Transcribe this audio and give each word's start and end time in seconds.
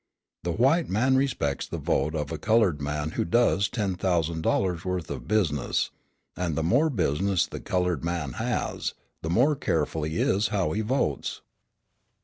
The 0.41 0.51
white 0.53 0.89
man 0.89 1.15
respects 1.15 1.67
the 1.67 1.77
vote 1.77 2.15
of 2.15 2.31
a 2.31 2.39
coloured 2.39 2.81
man 2.81 3.11
who 3.11 3.23
does 3.23 3.69
ten 3.69 3.93
thousand 3.93 4.41
dollars' 4.41 4.83
worth 4.83 5.11
of 5.11 5.27
business; 5.27 5.91
and, 6.35 6.55
the 6.55 6.63
more 6.63 6.89
business 6.89 7.45
the 7.45 7.59
coloured 7.59 8.03
man 8.03 8.31
has, 8.31 8.95
the 9.21 9.29
more 9.29 9.55
careful 9.55 10.01
he 10.01 10.17
is 10.17 10.47
how 10.47 10.71
he 10.71 10.81
votes. 10.81 11.41